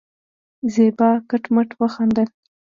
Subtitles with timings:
[0.73, 2.27] زېبا کټ کټ وخندل.